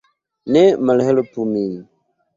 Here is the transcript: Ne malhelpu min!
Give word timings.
Ne 0.53 0.63
malhelpu 0.85 1.41
min! 1.51 1.73